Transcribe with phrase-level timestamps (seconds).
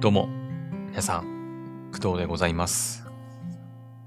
[0.00, 0.28] どうも、
[0.90, 3.04] 皆さん、工藤でございます。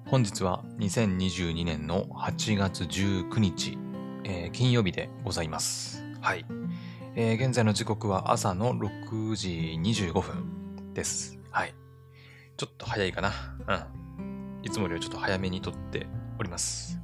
[0.06, 3.78] 本日は2022年の8月19日、
[4.24, 6.06] えー金曜日でございます。
[6.22, 6.46] はい、
[7.16, 11.38] えー現在の時刻は朝の6時25分です。
[11.50, 11.76] はい。
[12.56, 13.34] ちょっと早いかな。
[13.68, 14.60] うん。
[14.64, 16.08] いつもよりはちょっと早めに撮って
[16.40, 17.02] おります。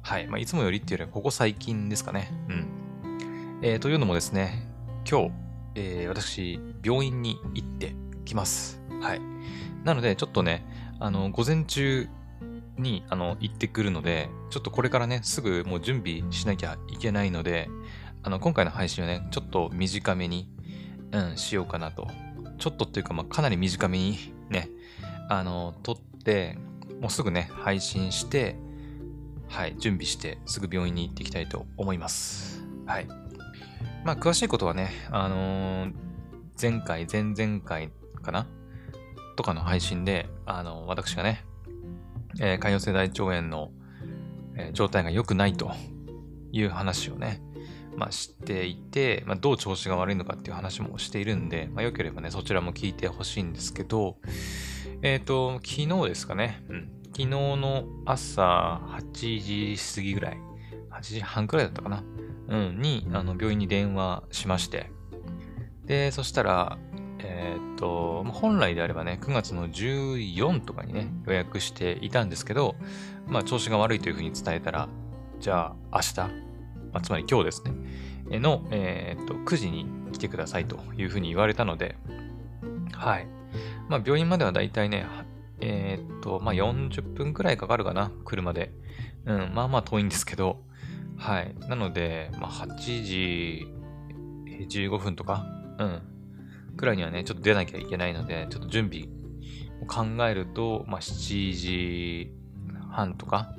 [0.00, 0.26] はい。
[0.28, 2.32] まあ、いつもよりっていうよりはここ最近ですかね。
[2.48, 3.60] うん。
[3.60, 4.66] えーというのもですね、
[5.06, 5.30] 今日、
[5.74, 7.94] えー私、病院に行って
[8.30, 8.80] きます。
[9.00, 9.20] はい。
[9.84, 10.64] なので、ちょっとね、
[10.98, 12.08] あの、午前中
[12.78, 17.68] に、あの、行ってくるので、ちょっとこれからね、すぐもう準備しなきゃいけないので、
[18.22, 20.48] あの、今回の配信はね、ちょっと短めに、
[21.12, 22.08] うん、しようかなと。
[22.58, 24.68] ちょっとっていうか、まあ、かなり短めにね、
[25.28, 26.58] あの、撮って、
[27.00, 28.56] もうすぐね、配信して、
[29.48, 32.64] はい、準備して、すぐ病院に行っていきたいと思います。
[32.86, 33.08] はい。
[34.04, 36.10] まあ、詳しいことはね、あのー
[36.60, 38.46] 前回、前々回かな？
[39.36, 41.44] とかの配信で、あの私がね、
[42.40, 43.70] えー潰瘍性大腸炎の、
[44.56, 45.72] えー状態が良くないと
[46.52, 47.42] いう話をね、
[47.96, 54.16] まあ、知っていて、まあ、どう調子が悪いのかっていう話もしているんで、まあ、よければね、そちらも聞いてほしいんですけど、
[55.02, 60.38] えっ、と、昨日ですかね、うん、昨日の朝8時過ぎぐらい、
[60.90, 62.04] 8時半くらいだったかな、
[62.48, 64.90] うん、に、あの、病院に電話しまして、
[65.84, 66.78] で、そしたら、
[67.22, 72.76] えーっと、まあ本来であればね、9月の14とかにね、予約していたんですけど、
[73.26, 74.88] まあ、調子が悪いというふうに伝えたら、
[75.38, 76.28] じゃあ、明日、ま
[76.94, 77.72] あ、つまり今日ですね、
[78.30, 81.96] えの、えーっと、9時に来てくださいというふうに言われたので、
[82.92, 83.26] はい。
[83.88, 85.24] まあ、病院まではだいたいね、は
[85.60, 88.72] えーっと、まあ、40分くらいかかるかな、車で。
[89.26, 90.62] うん、まあまあ遠いんですけど、
[91.16, 91.54] はい。
[91.68, 93.66] なので、まあ、8時
[94.46, 95.44] えー15分とか、
[95.78, 96.02] うん、
[96.76, 99.08] くらいにはね、ちょっと出なきゃいけないので、ちょっと準備
[99.82, 102.32] を考えると、まあ、7時
[102.90, 103.54] 半とか、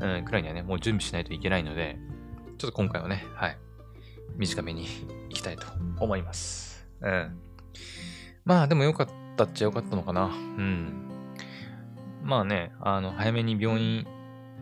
[0.00, 1.98] うん、くらいにはね、もう準備しないといけないので、
[2.58, 3.58] ちょっと今回はね、はい、
[4.36, 4.86] 短めに
[5.28, 5.66] 行きたいと
[5.98, 6.88] 思います。
[7.00, 7.38] うん。
[8.44, 10.26] まあ、でも良かったっちゃ良かったのかな。
[10.26, 11.08] うん。
[12.22, 14.06] まあね、あの、早めに病院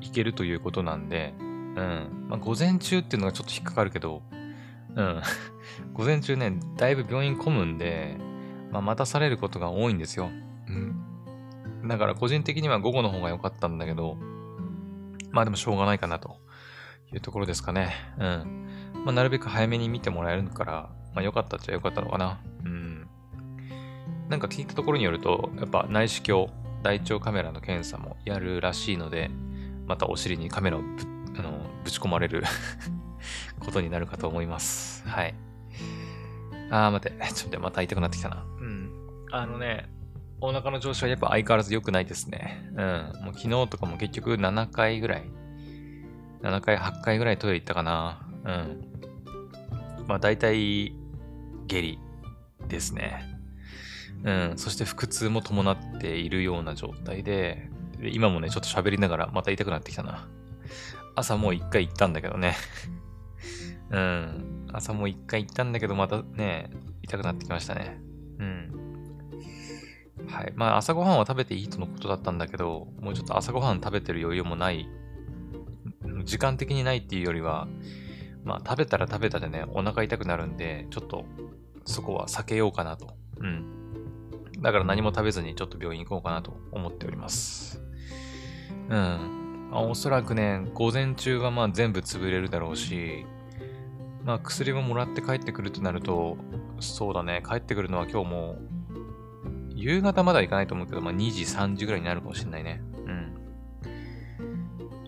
[0.00, 2.26] 行けるということなんで、うん。
[2.28, 4.22] まあ、午前中っていうのがちょっと引っかかるけど、
[4.98, 5.22] うん。
[5.94, 8.16] 午前中ね、だいぶ病院混むんで、
[8.72, 10.28] まあ、待たされることが多いんですよ。
[10.68, 11.88] うん。
[11.88, 14.16] だから個人的には午後の方が良かったんだけど、
[15.30, 16.40] まあでもしょうがないかなと
[17.12, 17.94] いうところですかね。
[18.18, 18.68] うん。
[19.04, 22.40] まあ、なるべく早めに見てもらえるから、まあ良かったっちゃ良かったのかな。
[22.64, 23.08] うん。
[24.28, 26.48] なんか聞いたところによると、やっぱ内視鏡、
[26.82, 29.30] 大腸カメラの検査もやるらしいので、
[29.86, 30.86] またお尻にカメラをぶ
[31.38, 32.42] あのぶち込まれる
[33.60, 35.06] ことになるかと思います。
[35.06, 35.34] はい。
[36.70, 37.18] あー、待って。
[37.18, 38.44] ちょっと待って、また痛くなってきたな。
[38.60, 38.90] うん。
[39.30, 39.88] あのね、
[40.40, 42.70] お腹の調子はやっぱ相変わらず良くないですね。
[42.72, 42.78] うん。
[43.24, 45.24] もう昨日とかも結局7回ぐらい。
[46.42, 48.26] 7回、8回ぐらいトイレ行ったかな。
[48.44, 50.04] うん。
[50.06, 50.94] まあ大体、
[51.66, 51.98] 下痢
[52.68, 53.24] ですね。
[54.24, 54.52] うん。
[54.56, 57.68] そして腹痛も伴っているような状態で、
[57.98, 60.28] で今もね、ちょっと喋りながらまた痛くなってきたな。
[61.14, 62.56] 朝もう一回行ったんだけどね。
[63.90, 64.66] うん。
[64.72, 66.70] 朝も一回行ったんだけど、またね、
[67.02, 68.00] 痛くなってきましたね。
[68.38, 68.72] うん。
[70.28, 70.52] はい。
[70.54, 74.88] まあ、朝ごはんは食べていいとのことだったんだけど、もうちょっと朝ごはん食べてる余裕もない、
[76.24, 77.68] 時間的にないっていうよりは、
[78.44, 81.24] まあ、食べたら食べたでね、お腹痛くなるんで、ちょっと、
[81.84, 83.14] そこは避けようかなと。
[83.40, 83.78] うん。
[84.60, 87.80] だから何も食べずにちょっと病院行こうかなと思っております。
[88.88, 89.47] うん。
[89.70, 93.26] あ、おそらくね、午前中はまあ全部潰れるだろうし、
[94.24, 96.36] まあ薬ももらって帰ってくるとなると、
[96.80, 98.58] そうだね、帰ってくるのは今日も、
[99.74, 102.82] 夕方までは行かないと思うけど、まあ2時、3時ぐらいになるかもしれないね。
[103.06, 103.34] うん。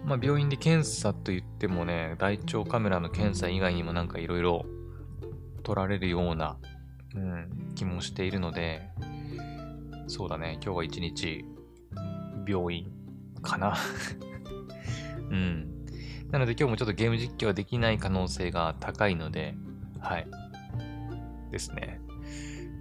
[0.04, 4.66] まあ病院で検査と言ってもね、大腸カメラの検査以外にもなんかいろいろ
[5.62, 6.56] 取られるような、
[7.14, 8.90] うん、気もしているので、
[10.06, 11.44] そうだね、今日は一日、
[12.46, 12.90] 病院
[13.42, 13.76] かな。
[15.30, 15.86] うん。
[16.30, 19.54] なので今日もちょっとゲーム実況はできない可能性が高いので、
[20.00, 20.26] はい。
[21.50, 22.00] ですね。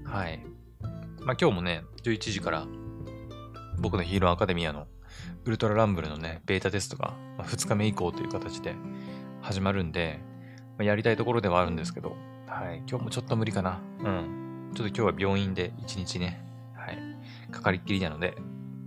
[0.06, 0.44] はい。
[1.22, 2.68] まあ今日もね、11時から
[3.80, 4.88] 僕のヒーローアカデミアの
[5.46, 8.76] ウルトラランブルのね、ベータテストが2日目以降という形で
[9.42, 10.20] 始まるんで、
[10.78, 12.16] まあやりたいところではあるんですけど、
[12.48, 12.84] はい。
[12.88, 13.80] 今日もちょっと無理かな。
[14.00, 14.72] うん。
[14.76, 16.44] ちょっと今日は病院で一日ね、
[16.76, 16.98] はい。
[17.52, 18.42] かかりっきりなので、う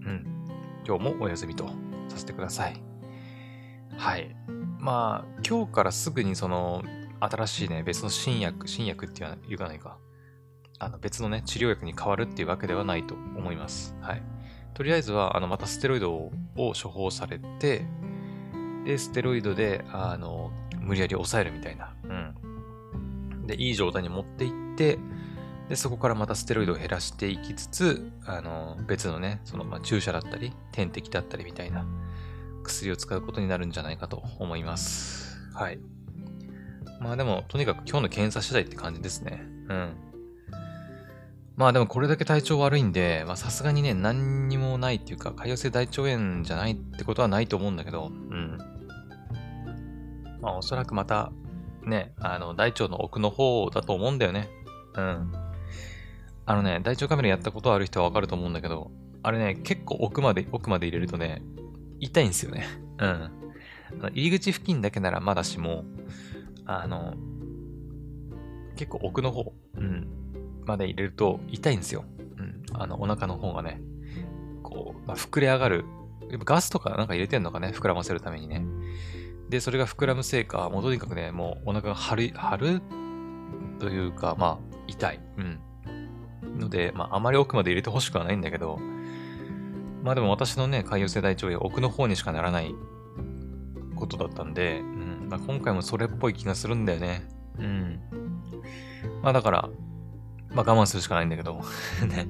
[0.08, 0.46] ん。
[0.86, 1.68] 今日もお休みと
[2.08, 2.91] させてください。
[3.96, 4.34] はい。
[4.78, 6.82] まあ、今日からすぐにその、
[7.20, 9.98] 新しいね、別の新薬、新薬って言わないか。
[10.78, 13.94] あの別のね、治療薬に変わるっていうわけではないと思います。
[14.00, 14.22] はい。
[14.74, 17.86] とりあえずは、あの、またステロイドを処方されて、
[18.84, 20.50] で、ステロイドで、あの、
[20.80, 21.94] 無理やり抑えるみたいな。
[22.02, 23.46] うん。
[23.46, 24.98] で、いい状態に持っていって、
[25.68, 31.86] で、そこからまたステロイドを減らしていきつつ、あの、別のね、その、まあ、注射だったり、点滴だったりみたいな
[32.72, 35.38] 薬を使うことになるんじゃないかと思います。
[35.54, 35.78] はい。
[37.00, 39.42] まあでも、とにかく今日の検査次第って感じですね。
[39.68, 39.96] うん。
[41.56, 48.58] まあでもこれだけ体調悪いんで、まあさすがにね、何にもないっていうか、潰瘍性大腸炎じゃないってことはないと思うんだけど、うん。
[50.40, 51.30] まあおそらくまた、
[51.84, 54.48] ね、あの、大腸の奥の方だと思うんだよね。
[54.94, 55.32] うん。
[56.46, 58.90] あのね、大腸カメラやったことある人はわかると思うんだけど、
[59.22, 61.42] あれね、結構奥まで、奥まで入れるとね、
[62.02, 62.66] 痛いんですよね。
[62.98, 63.30] うん。
[64.12, 65.84] 入り口付近だけならまだしも、
[66.66, 67.14] あの、
[68.76, 70.08] 結構奥の方、うん、
[70.66, 72.04] まで入れると痛いんですよ。
[72.36, 72.62] うん。
[72.72, 73.80] あの、お腹の方がね、
[74.62, 75.84] こう、まあ、膨れ上がる。
[76.44, 78.64] ガスとかなんか入れてんのかね、膨らませるためにね。
[79.50, 82.82] で、それが膨らむせいか、もうとにかくね、もうお腹が張る、張る
[83.78, 84.58] というか、まあ、
[84.88, 85.20] 痛い。
[85.36, 85.60] うん。
[86.58, 88.80] ので、まあ、あまり奥まで入れてほしくはないんだけど、
[90.02, 92.74] まあでも私のね、潰瘍性大腸炎奥の方にしかならない
[93.94, 95.28] ことだったんで、うん。
[95.30, 97.28] まあ、今回もそれっぽい気がするんだよね。
[97.58, 98.00] うん。
[99.22, 99.68] まあだから、
[100.50, 101.60] まあ我慢するしかないんだけど
[102.08, 102.26] ね。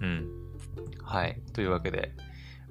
[0.00, 0.28] うん。
[1.02, 1.40] はい。
[1.54, 2.14] というわけで、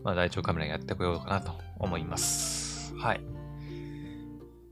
[0.03, 2.95] まあ大腸カメラやってこようかなと思います。
[2.95, 3.21] はい。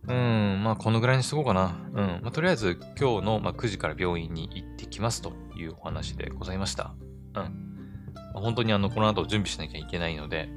[0.06, 1.76] うん、まあこのぐらいにしとこうかな。
[1.94, 2.22] うん。
[2.22, 6.94] まあとりあえず今日の、まあ、9時から病院に行ってきますというお話でございました。
[7.36, 7.73] うん。
[8.34, 10.50] まあ、本当にあの、この後準備しなきゃいけないので、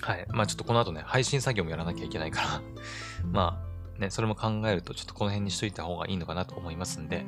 [0.00, 0.26] はい。
[0.28, 2.62] まあちょっとこの後ね、配信作業もやらなきゃいけないから
[3.32, 3.62] ま
[3.96, 7.24] あね、それも考えるとちょっとこの辺にしといた方がいいのかなと思いますんで、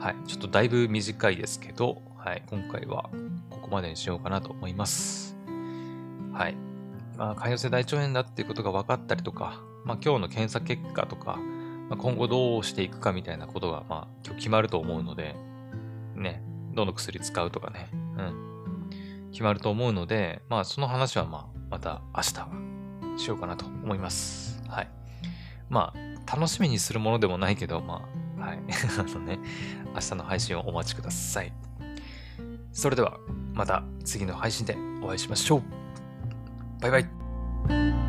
[0.00, 0.16] はい。
[0.26, 2.42] ちょっとだいぶ短いですけど、はい。
[2.46, 3.10] 今回は
[3.50, 5.36] ここまでにしようかなと思います。
[6.32, 6.68] はい。
[7.16, 11.36] まあ、潰瘍性大腸炎だっていうことが分かったりとか、まあ、今日の検査結果とか、
[11.88, 15.34] まあ、今後どうしていくかみたいなことが、まあ、今日決まると思うので、
[16.14, 16.42] ね、
[16.74, 18.07] どの薬使うとかね、うん、
[19.38, 22.22] 決まると思うので、まあ、その話は、まあ、また明
[23.14, 24.60] 日しようかなと思います。
[24.66, 24.90] はい。
[25.68, 28.02] まあ、楽しみにするものでもないけど、ま
[28.36, 28.58] あ、はい。
[28.98, 29.38] あのね、
[29.94, 31.52] 明日の配信をお待ちください。
[32.72, 33.16] それでは、
[33.54, 35.62] また次の配信でお会いしましょう。
[36.80, 38.07] バイバイ。